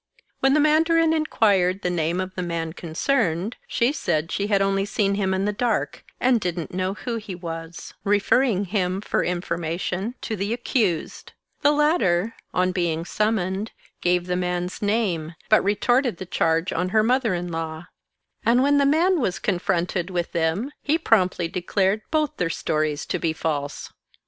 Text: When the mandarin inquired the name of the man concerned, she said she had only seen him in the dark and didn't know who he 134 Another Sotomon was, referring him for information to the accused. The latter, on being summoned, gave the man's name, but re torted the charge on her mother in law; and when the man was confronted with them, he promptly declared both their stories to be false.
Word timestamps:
When 0.39 0.55
the 0.55 0.59
mandarin 0.59 1.13
inquired 1.13 1.83
the 1.83 1.91
name 1.91 2.19
of 2.19 2.33
the 2.33 2.41
man 2.41 2.73
concerned, 2.73 3.57
she 3.67 3.91
said 3.93 4.31
she 4.31 4.47
had 4.47 4.59
only 4.59 4.83
seen 4.83 5.13
him 5.13 5.31
in 5.31 5.45
the 5.45 5.53
dark 5.53 6.03
and 6.19 6.41
didn't 6.41 6.73
know 6.73 6.95
who 6.95 7.17
he 7.17 7.35
134 7.35 8.13
Another 8.41 8.47
Sotomon 8.55 8.59
was, 8.61 8.65
referring 8.65 8.65
him 8.71 9.01
for 9.01 9.23
information 9.23 10.15
to 10.21 10.35
the 10.35 10.53
accused. 10.53 11.33
The 11.61 11.71
latter, 11.71 12.33
on 12.51 12.71
being 12.71 13.05
summoned, 13.05 13.73
gave 14.01 14.25
the 14.25 14.35
man's 14.35 14.81
name, 14.81 15.35
but 15.49 15.63
re 15.63 15.75
torted 15.75 16.17
the 16.17 16.25
charge 16.25 16.73
on 16.73 16.89
her 16.89 17.03
mother 17.03 17.35
in 17.35 17.51
law; 17.51 17.85
and 18.43 18.63
when 18.63 18.79
the 18.79 18.87
man 18.87 19.19
was 19.19 19.37
confronted 19.37 20.09
with 20.09 20.31
them, 20.31 20.71
he 20.81 20.97
promptly 20.97 21.47
declared 21.47 22.01
both 22.09 22.37
their 22.37 22.49
stories 22.49 23.05
to 23.05 23.19
be 23.19 23.33
false. 23.33 23.93